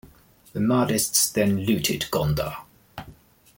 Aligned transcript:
The 0.53 0.59
Mahdists 0.59 1.31
then 1.31 1.59
looted 1.59 2.07
Gondar. 2.09 2.57